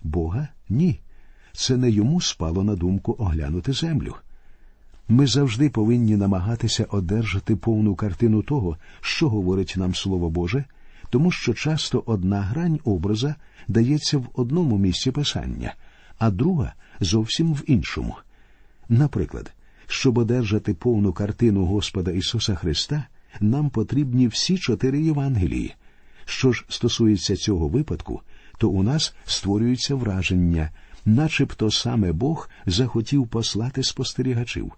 Бога? 0.04 0.48
Ні. 0.70 1.00
Це 1.54 1.78
не 1.78 1.90
йому 1.90 2.22
спало 2.22 2.64
на 2.64 2.76
думку 2.76 3.16
оглянути 3.20 3.74
землю. 3.74 4.16
Ми 5.10 5.28
завжди 5.28 5.70
повинні 5.70 6.18
намагатися 6.18 6.86
одержати 6.90 7.56
повну 7.56 7.96
картину 7.96 8.42
того, 8.42 8.78
що 9.02 9.30
говорить 9.30 9.74
нам 9.78 9.96
Слово 9.96 10.30
Боже, 10.30 10.64
тому 11.10 11.32
що 11.32 11.54
часто 11.54 12.04
одна 12.06 12.42
грань 12.42 12.80
образа 12.84 13.36
дається 13.68 14.18
в 14.18 14.28
одному 14.34 14.78
місці 14.78 15.12
писання, 15.12 15.74
а 16.22 16.32
друга 16.32 16.74
зовсім 17.00 17.54
в 17.54 17.64
іншому. 17.68 18.16
Наприклад, 18.90 19.54
щоб 19.88 20.18
одержати 20.18 20.74
повну 20.74 21.14
картину 21.14 21.66
Господа 21.66 22.12
Ісуса 22.12 22.56
Христа, 22.56 23.04
нам 23.40 23.70
потрібні 23.70 24.28
всі 24.28 24.58
чотири 24.58 25.02
Євангелії. 25.02 25.76
Що 26.26 26.52
ж 26.52 26.66
стосується 26.70 27.36
цього 27.36 27.68
випадку, 27.68 28.22
то 28.58 28.70
у 28.70 28.84
нас 28.84 29.16
створюється 29.26 29.96
враження, 29.96 30.70
начебто 31.06 31.72
саме 31.72 32.12
Бог 32.12 32.50
захотів 32.66 33.28
послати 33.28 33.84
спостерігачів. 33.84 34.72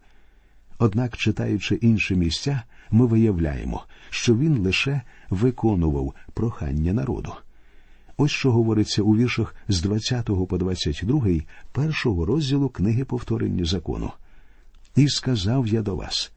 Однак, 0.79 1.17
читаючи 1.17 1.75
інші 1.75 2.15
місця, 2.15 2.62
ми 2.91 3.05
виявляємо, 3.05 3.85
що 4.09 4.35
він 4.35 4.57
лише 4.57 5.01
виконував 5.29 6.13
прохання 6.33 6.93
народу. 6.93 7.33
Ось 8.17 8.32
що 8.32 8.51
говориться 8.51 9.01
у 9.01 9.15
віршах 9.15 9.55
з 9.67 9.82
20 9.82 10.25
по 10.25 10.58
22 10.58 11.27
першого 11.72 12.25
розділу 12.25 12.70
книги 12.70 13.05
повторення 13.05 13.65
закону. 13.65 14.12
І 14.96 15.08
сказав 15.08 15.67
я 15.67 15.82
до 15.82 15.96
вас 15.96 16.32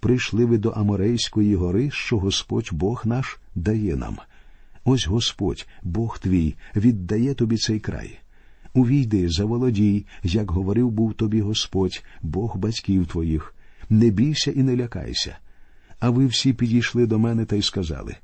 прийшли 0.00 0.44
ви 0.44 0.58
до 0.58 0.70
Аморейської 0.70 1.54
гори, 1.54 1.90
що 1.92 2.18
Господь 2.18 2.68
Бог 2.72 3.02
наш 3.04 3.40
дає 3.54 3.96
нам. 3.96 4.18
Ось 4.84 5.06
Господь, 5.06 5.66
Бог 5.82 6.18
твій, 6.18 6.54
віддає 6.76 7.34
тобі 7.34 7.56
цей 7.56 7.80
край. 7.80 8.18
Увійди, 8.74 9.28
заволодій, 9.28 10.06
як 10.22 10.50
говорив 10.50 10.90
був 10.90 11.14
тобі 11.14 11.40
Господь, 11.40 12.04
Бог 12.22 12.56
батьків 12.56 13.06
твоїх. 13.06 13.54
Не 13.90 14.10
бійся 14.10 14.50
і 14.50 14.62
не 14.62 14.76
лякайся. 14.76 15.36
А 15.98 16.10
ви 16.10 16.26
всі 16.26 16.52
підійшли 16.52 17.06
до 17.06 17.18
мене 17.18 17.44
та 17.44 17.56
й 17.56 17.62
сказали 17.62 18.16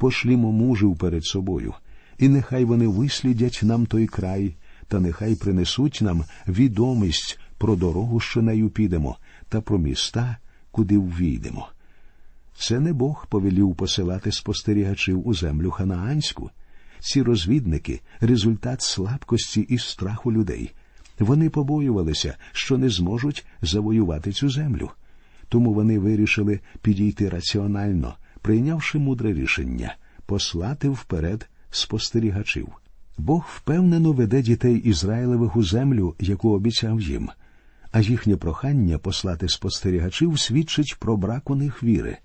пошлімо 0.00 0.52
мужів 0.52 0.96
перед 0.96 1.24
собою, 1.24 1.74
і 2.20 2.28
нехай 2.28 2.64
вони 2.64 2.86
вислідять 2.86 3.60
нам 3.62 3.86
той 3.86 4.06
край, 4.06 4.54
та 4.88 5.00
нехай 5.00 5.34
принесуть 5.34 5.98
нам 6.02 6.24
відомість 6.48 7.38
про 7.58 7.76
дорогу, 7.76 8.20
що 8.20 8.42
нею 8.42 8.70
підемо, 8.70 9.16
та 9.48 9.60
про 9.60 9.78
міста, 9.78 10.36
куди 10.70 10.98
ввійдемо. 10.98 11.68
Це 12.58 12.80
не 12.80 12.92
Бог 12.92 13.26
повелів 13.26 13.74
посилати 13.74 14.32
спостерігачів 14.32 15.28
у 15.28 15.34
землю 15.34 15.70
ханаанську. 15.70 16.50
Ці 16.98 17.22
розвідники 17.22 18.00
результат 18.20 18.82
слабкості 18.82 19.60
і 19.60 19.78
страху 19.78 20.32
людей. 20.32 20.72
Вони 21.18 21.50
побоювалися, 21.50 22.36
що 22.52 22.78
не 22.78 22.88
зможуть 22.88 23.46
завоювати 23.62 24.32
цю 24.32 24.50
землю. 24.50 24.90
Тому 25.48 25.74
вони 25.74 25.98
вирішили 25.98 26.60
підійти 26.82 27.28
раціонально, 27.28 28.14
прийнявши 28.42 28.98
мудре 28.98 29.32
рішення 29.32 29.96
послати 30.26 30.88
вперед 30.88 31.48
спостерігачів. 31.70 32.68
Бог 33.18 33.46
впевнено 33.56 34.12
веде 34.12 34.42
дітей 34.42 34.76
Ізраїлевих 34.76 35.56
у 35.56 35.62
землю, 35.62 36.14
яку 36.20 36.50
обіцяв 36.50 37.00
їм. 37.00 37.30
а 37.92 38.00
їхнє 38.00 38.36
прохання 38.36 38.98
послати 38.98 39.48
спостерігачів 39.48 40.38
свідчить 40.38 40.96
про 40.98 41.16
брак 41.16 41.50
у 41.50 41.54
них 41.54 41.82
віри. 41.82 42.18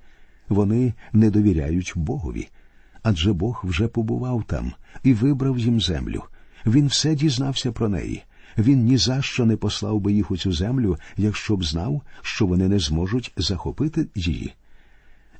Вони 0.49 0.93
не 1.13 1.29
довіряють 1.29 1.93
Богові. 1.95 2.47
Адже 3.03 3.33
Бог 3.33 3.61
вже 3.63 3.87
побував 3.87 4.43
там 4.43 4.73
і 5.03 5.13
вибрав 5.13 5.59
їм 5.59 5.81
землю. 5.81 6.23
Він 6.65 6.87
все 6.87 7.15
дізнався 7.15 7.71
про 7.71 7.89
неї. 7.89 8.23
Він 8.57 8.83
ні 8.83 8.97
за 8.97 9.21
що 9.21 9.45
не 9.45 9.57
послав 9.57 9.99
би 9.99 10.13
їх 10.13 10.31
у 10.31 10.37
цю 10.37 10.51
землю, 10.51 10.97
якщо 11.17 11.57
б 11.57 11.63
знав, 11.63 12.01
що 12.21 12.45
вони 12.45 12.67
не 12.67 12.79
зможуть 12.79 13.33
захопити 13.37 14.07
її. 14.15 14.53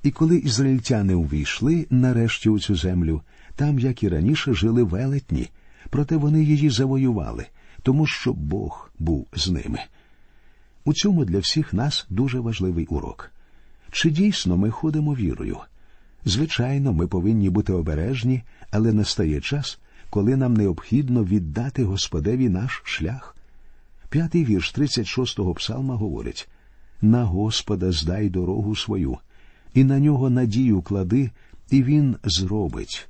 І 0.03 0.12
коли 0.12 0.38
ізраїльтяни 0.38 1.13
увійшли 1.13 1.88
нарешті 1.89 2.50
у 2.50 2.59
цю 2.59 2.75
землю, 2.75 3.21
там, 3.55 3.79
як 3.79 4.03
і 4.03 4.09
раніше, 4.09 4.53
жили 4.53 4.83
велетні, 4.83 5.50
проте 5.89 6.17
вони 6.17 6.43
її 6.43 6.69
завоювали, 6.69 7.45
тому 7.83 8.07
що 8.07 8.33
Бог 8.33 8.91
був 9.00 9.27
з 9.33 9.50
ними. 9.50 9.79
У 10.85 10.93
цьому 10.93 11.25
для 11.25 11.39
всіх 11.39 11.74
нас 11.74 12.05
дуже 12.09 12.39
важливий 12.39 12.85
урок. 12.85 13.31
Чи 13.91 14.09
дійсно 14.09 14.57
ми 14.57 14.71
ходимо 14.71 15.15
вірою? 15.15 15.57
Звичайно, 16.25 16.93
ми 16.93 17.07
повинні 17.07 17.50
бути 17.50 17.74
обережні, 17.74 18.43
але 18.71 18.93
настає 18.93 19.41
час, 19.41 19.79
коли 20.09 20.35
нам 20.35 20.53
необхідно 20.53 21.24
віддати 21.24 21.83
Господеві 21.83 22.50
наш 22.50 22.81
шлях. 22.85 23.35
П'ятий 24.09 24.45
вірш 24.45 24.75
36-го 24.77 25.53
псалма 25.53 25.95
говорить 25.95 26.50
на 27.01 27.24
Господа 27.24 27.91
здай 27.91 28.29
дорогу 28.29 28.75
свою, 28.75 29.17
і 29.74 29.83
на 29.83 30.00
нього 30.00 30.29
надію 30.29 30.81
клади, 30.81 31.31
і 31.69 31.83
Він 31.83 32.15
зробить. 32.24 33.07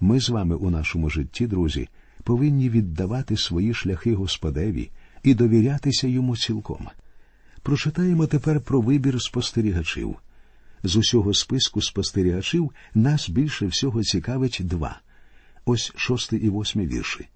Ми 0.00 0.20
з 0.20 0.28
вами 0.28 0.54
у 0.54 0.70
нашому 0.70 1.10
житті, 1.10 1.46
друзі, 1.46 1.88
повинні 2.24 2.70
віддавати 2.70 3.36
свої 3.36 3.74
шляхи 3.74 4.14
Господеві 4.14 4.90
і 5.22 5.34
довірятися 5.34 6.08
йому 6.08 6.36
цілком. 6.36 6.88
Прочитаємо 7.62 8.26
тепер 8.26 8.60
про 8.60 8.80
вибір 8.80 9.22
спостерігачів. 9.22 10.16
З 10.82 10.96
усього 10.96 11.34
списку 11.34 11.82
спостерігачів 11.82 12.70
нас 12.94 13.28
більше 13.28 13.66
всього 13.66 14.02
цікавить 14.02 14.60
два. 14.60 15.00
Ось 15.64 15.92
шостий 15.96 16.40
і 16.40 16.48
восьмий 16.48 16.86
вірші. 16.86 17.28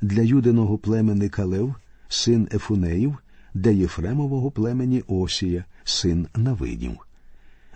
Для 0.00 0.22
юдиного 0.22 0.78
племени 0.78 1.28
Калев, 1.28 1.74
син 2.08 2.48
Ефунеїв, 2.52 3.18
для 3.54 3.70
Єфремового 3.70 4.50
племені 4.50 5.02
Осія, 5.06 5.64
син 5.84 6.26
Навинів. 6.36 6.98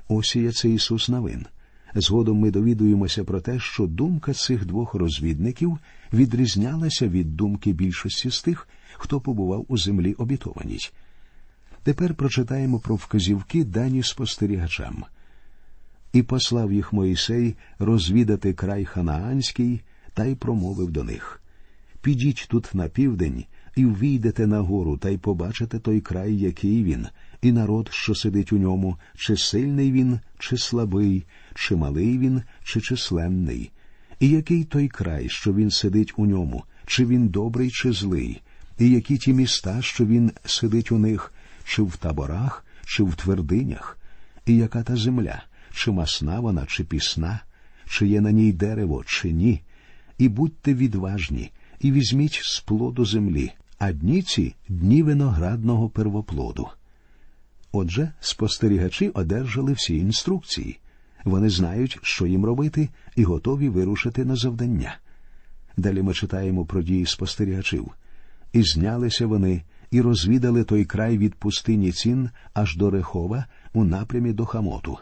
Осія 0.08 0.52
це 0.52 0.68
Ісус 0.68 1.08
Навин. 1.08 1.46
Згодом 1.94 2.38
ми 2.38 2.50
довідуємося 2.50 3.24
про 3.24 3.40
те, 3.40 3.58
що 3.58 3.86
думка 3.86 4.32
цих 4.32 4.66
двох 4.66 4.94
розвідників 4.94 5.78
відрізнялася 6.12 7.08
від 7.08 7.36
думки 7.36 7.72
більшості 7.72 8.30
з 8.30 8.42
тих, 8.42 8.68
хто 8.94 9.20
побував 9.20 9.64
у 9.68 9.78
землі 9.78 10.12
обітованій. 10.12 10.78
Тепер 11.82 12.14
прочитаємо 12.14 12.78
про 12.78 12.94
вказівки 12.94 13.64
дані 13.64 14.02
спостерігачам. 14.02 15.04
І 16.12 16.22
послав 16.22 16.72
їх 16.72 16.92
Моїсей 16.92 17.56
розвідати 17.78 18.52
край 18.52 18.84
Ханаанський 18.84 19.80
та 20.14 20.24
й 20.24 20.34
промовив 20.34 20.90
до 20.90 21.04
них 21.04 21.42
Підіть 22.02 22.46
тут 22.50 22.74
на 22.74 22.88
південь 22.88 23.44
і 23.76 23.86
ввійдете 23.86 24.46
на 24.46 24.60
гору 24.60 24.96
та 24.96 25.10
й 25.10 25.18
побачите 25.18 25.78
той 25.78 26.00
край, 26.00 26.36
який 26.36 26.84
він, 26.84 27.06
і 27.42 27.52
народ, 27.52 27.88
що 27.92 28.14
сидить 28.14 28.52
у 28.52 28.58
ньому, 28.58 28.96
чи 29.16 29.36
сильний 29.36 29.92
він, 29.92 30.20
чи 30.38 30.58
слабий, 30.58 31.24
чи 31.54 31.76
малий 31.76 32.18
він, 32.18 32.42
чи 32.64 32.80
численний, 32.80 33.70
і 34.20 34.28
який 34.28 34.64
той 34.64 34.88
край, 34.88 35.28
що 35.28 35.54
він 35.54 35.70
сидить 35.70 36.12
у 36.16 36.26
ньому, 36.26 36.64
чи 36.86 37.06
він 37.06 37.28
добрий, 37.28 37.70
чи 37.70 37.92
злий, 37.92 38.42
і 38.78 38.90
які 38.90 39.18
ті 39.18 39.32
міста, 39.32 39.82
що 39.82 40.06
він 40.06 40.32
сидить 40.44 40.92
у 40.92 40.98
них, 40.98 41.32
чи 41.64 41.82
в 41.82 41.96
таборах, 41.96 42.64
чи 42.86 43.02
в 43.02 43.14
твердинях, 43.14 43.98
і 44.46 44.56
яка 44.56 44.82
та 44.82 44.96
земля, 44.96 45.42
чи 45.72 45.90
масна 45.90 46.40
вона, 46.40 46.66
чи 46.66 46.84
пісна, 46.84 47.40
чи 47.88 48.06
є 48.06 48.20
на 48.20 48.30
ній 48.30 48.52
дерево, 48.52 49.04
чи 49.06 49.32
ні, 49.32 49.62
і 50.18 50.28
будьте 50.28 50.74
відважні, 50.74 51.50
і 51.80 51.92
візьміть 51.92 52.40
з 52.42 52.60
плоду 52.60 53.04
землі, 53.04 53.52
а 53.78 53.92
дні 53.92 54.22
ці 54.22 54.54
дні 54.68 55.02
виноградного 55.02 55.88
первоплоду. 55.88 56.68
Отже, 57.72 58.12
спостерігачі 58.20 59.08
одержали 59.08 59.72
всі 59.72 59.96
інструкції. 59.96 60.78
Вони 61.24 61.50
знають, 61.50 61.98
що 62.02 62.26
їм 62.26 62.44
робити, 62.44 62.88
і 63.16 63.24
готові 63.24 63.68
вирушити 63.68 64.24
на 64.24 64.36
завдання. 64.36 64.96
Далі 65.76 66.02
ми 66.02 66.14
читаємо 66.14 66.64
про 66.64 66.82
дії 66.82 67.06
спостерігачів. 67.06 67.90
І 68.52 68.62
знялися 68.62 69.26
вони, 69.26 69.62
і 69.90 70.00
розвідали 70.00 70.64
той 70.64 70.84
край 70.84 71.18
від 71.18 71.34
пустині 71.34 71.92
цін 71.92 72.30
аж 72.54 72.76
до 72.76 72.90
Рехова 72.90 73.46
у 73.72 73.84
напрямі 73.84 74.32
до 74.32 74.46
Хамоту. 74.46 74.98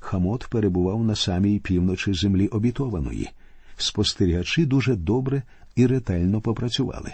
Хамот 0.00 0.46
перебував 0.50 1.04
на 1.04 1.14
самій 1.14 1.58
півночі 1.58 2.14
землі 2.14 2.48
обітованої. 2.48 3.30
Спостерігачі 3.76 4.66
дуже 4.66 4.96
добре 4.96 5.42
і 5.76 5.86
ретельно 5.86 6.40
попрацювали. 6.40 7.12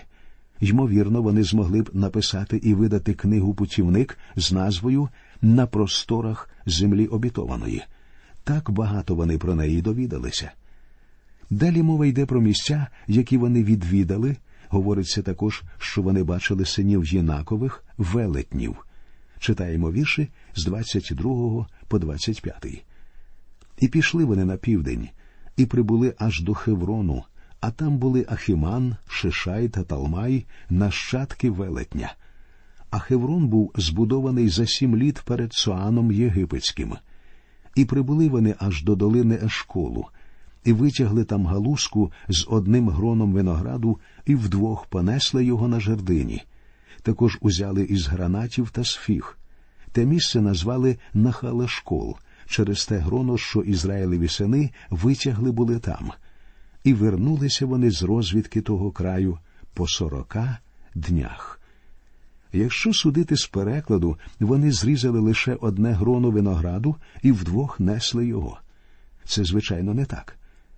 Ймовірно, 0.61 1.23
вони 1.23 1.43
змогли 1.43 1.83
б 1.83 1.91
написати 1.93 2.57
і 2.57 2.75
видати 2.75 3.15
книгу 3.15 3.55
путівник 3.55 4.19
з 4.37 4.53
назвою 4.53 5.09
На 5.43 5.67
просторах 5.67 6.51
землі 6.67 7.07
обітованої. 7.07 7.83
Так 8.45 8.71
багато 8.71 9.15
вони 9.15 9.39
про 9.39 9.55
неї 9.55 9.83
довідалися. 9.83 10.51
Далі 11.51 11.83
мова 11.83 12.07
йде 12.07 12.27
про 12.27 12.41
місця, 12.41 12.87
які 13.07 13.37
вони 13.37 13.65
відвідали. 13.65 14.37
Говориться 14.69 15.23
також, 15.23 15.63
що 15.79 16.03
вони 16.03 16.23
бачили 16.23 16.65
синів 16.65 17.05
Єнакових 17.05 17.85
велетнів. 17.99 18.87
Читаємо 19.39 19.93
вірші 19.93 20.29
з 20.55 20.65
22 20.65 21.67
по 21.89 21.99
25. 21.99 22.85
І 23.79 23.89
пішли 23.89 24.25
вони 24.25 24.45
на 24.45 24.57
південь, 24.57 25.09
і 25.57 25.67
прибули 25.67 26.15
аж 26.19 26.43
до 26.43 26.55
Хеврону, 26.55 27.25
а 27.67 27.71
там 27.71 27.99
були 27.99 28.27
Ахіман, 28.29 28.97
Шишай 29.09 29.69
та 29.69 29.83
Талмай, 29.83 30.47
нащадки 30.71 31.51
велетня. 31.51 32.15
А 32.91 32.99
Хеврон 32.99 33.49
був 33.49 33.73
збудований 33.77 34.49
за 34.49 34.67
сім 34.67 34.97
літ 34.97 35.23
перед 35.25 35.55
Соаном 35.55 36.13
Єгипетським. 36.13 36.97
І 37.75 37.85
прибули 37.85 38.29
вони 38.29 38.55
аж 38.59 38.85
до 38.85 38.97
долини 38.97 39.39
Ешколу, 39.45 40.07
і 40.65 40.73
витягли 40.73 41.25
там 41.25 41.47
галузку 41.47 42.13
з 42.29 42.47
одним 42.49 42.89
гроном 42.89 43.33
винограду 43.33 43.99
і 44.27 44.35
вдвох 44.35 44.87
понесли 44.87 45.45
його 45.45 45.69
на 45.69 45.81
жердині. 45.81 46.43
Також 47.03 47.39
узяли 47.41 47.85
із 47.85 48.07
гранатів 48.07 48.71
та 48.71 48.85
сфіг. 48.85 49.39
Те 49.93 50.05
місце 50.05 50.41
назвали 50.41 50.97
Нахалешкол, 51.15 52.17
через 52.47 52.87
те 52.87 52.99
гроно, 52.99 53.39
що 53.39 53.61
Ізраїлеві 53.61 54.29
сини 54.29 54.71
витягли 54.91 55.53
були 55.53 55.79
там 55.79 56.13
і 56.85 56.95
вернулися 56.95 57.67
вони 57.67 57.91
з 57.91 58.03
розвідки 58.03 58.61
того 58.61 58.91
краю 58.91 59.39
по 59.75 59.89
сорока 59.89 60.59
днях. 60.95 61.61
Якщо 62.53 62.93
судити 62.93 63.37
з 63.37 63.47
перекладу, 63.47 64.19
вони 64.41 64.73
зрізали 64.73 65.21
лише 65.21 65.55
одне 65.55 65.93
гроно 65.93 66.31
винограду 66.31 66.97
і 67.23 67.33
вдвох 67.33 67.81
несли 67.81 68.27
його. 68.27 68.59
Це, 69.25 69.45
звичайно, 69.45 69.95
не 69.95 70.05
так. 70.05 70.37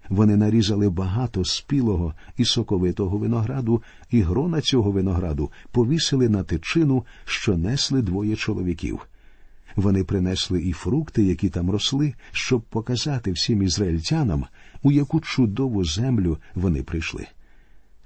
Вони 0.09 0.37
нарізали 0.37 0.91
багато 0.91 1.45
спілого 1.45 2.15
і 2.37 2.45
соковитого 2.45 3.19
винограду, 3.19 3.83
і 4.11 4.21
грона 4.21 4.61
цього 4.61 4.91
винограду 4.91 5.51
повісили 5.73 6.29
на 6.29 6.43
тичину, 6.43 7.05
що 7.25 7.57
несли 7.57 8.03
двоє 8.03 8.37
чоловіків. 8.37 9.07
Вони 9.77 10.05
принесли 10.05 10.63
і 10.63 10.73
фрукти, 10.73 11.23
які 11.23 11.49
там 11.49 11.71
росли, 11.71 12.15
щоб 12.33 12.63
показати 12.63 13.33
всім 13.33 13.63
ізраїльтянам, 13.63 14.47
у 14.83 14.93
яку 14.93 15.21
чудову 15.21 15.85
землю 15.85 16.39
вони 16.55 16.83
прийшли. 16.83 17.27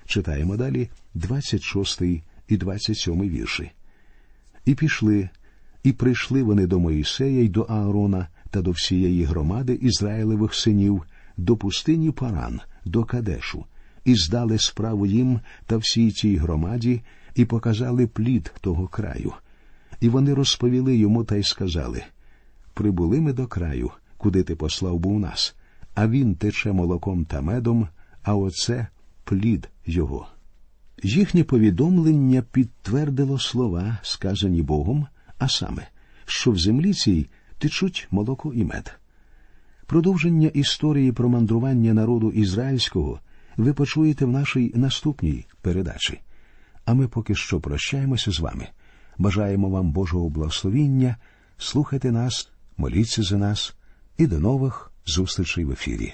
Читаємо 0.07 0.57
далі 0.57 0.91
26 1.15 2.03
і 2.49 2.57
27 2.57 3.21
вірші. 3.21 3.71
І 4.65 4.75
пішли, 4.75 5.29
і 5.83 5.93
прийшли 5.93 6.43
вони 6.43 6.67
до 6.67 6.81
Моїсея 6.81 7.43
й 7.43 7.49
до 7.49 7.63
Аарона 7.63 8.29
та 8.51 8.63
до 8.63 8.71
всієї 8.71 9.25
громади 9.25 9.79
Ізраїлевих 9.83 10.55
синів, 10.55 11.03
до 11.37 11.57
пустині 11.57 12.11
Паран, 12.11 12.61
до 12.85 13.05
Кадешу, 13.05 13.65
і 14.05 14.15
здали 14.15 14.59
справу 14.59 15.07
їм 15.07 15.41
та 15.67 15.77
всій 15.77 16.11
тій 16.11 16.37
громаді, 16.37 17.03
і 17.35 17.45
показали 17.45 18.07
плід 18.07 18.53
того 18.61 18.89
краю. 18.89 19.33
І 20.01 20.09
вони 20.09 20.35
розповіли 20.35 20.97
йому 20.97 21.25
та 21.25 21.37
й 21.37 21.43
сказали 21.43 22.03
Прибули 22.75 23.21
ми 23.21 23.33
до 23.33 23.47
краю, 23.47 23.91
куди 24.17 24.43
ти 24.43 24.57
послав 24.57 24.99
був 24.99 25.21
нас, 25.21 25.55
а 25.95 26.09
він 26.09 26.35
тече 26.35 26.73
молоком 26.73 27.25
та 27.25 27.41
медом, 27.41 27.89
а 28.23 28.35
оце 28.35 28.87
плід 29.25 29.69
його. 29.87 30.27
Їхнє 31.03 31.45
повідомлення 31.45 32.43
підтвердило 32.43 33.39
слова, 33.39 33.99
сказані 34.03 34.63
Богом, 34.63 35.07
а 35.39 35.49
саме, 35.49 35.87
що 36.25 36.51
в 36.51 36.59
землі 36.59 36.95
цій 36.95 37.27
течуть 37.59 38.09
молоко 38.11 38.53
і 38.55 38.65
мед. 38.65 39.01
Продовження 39.87 40.49
історії 40.49 41.13
про 41.13 41.29
мандрування 41.29 41.95
народу 41.95 42.31
ізраїльського 42.31 43.21
ви 43.57 43.73
почуєте 43.73 44.25
в 44.25 44.31
нашій 44.31 44.73
наступній 44.75 45.47
передачі. 45.63 46.21
А 46.85 46.95
ми 46.95 47.09
поки 47.09 47.35
що 47.35 47.61
прощаємося 47.61 48.31
з 48.31 48.41
вами 48.41 48.69
Бажаємо 49.21 49.69
вам 49.69 49.93
Божого 49.93 50.29
благословіння. 50.29 51.17
Слухайте 51.59 52.13
нас, 52.13 52.51
моліться 52.77 53.23
за 53.23 53.37
нас 53.37 53.75
і 54.19 54.27
до 54.27 54.41
нових 54.41 54.93
зустрічей 55.07 55.65
в 55.65 55.71
ефірі. 55.71 56.13